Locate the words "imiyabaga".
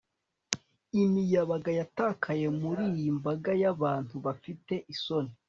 1.03-1.71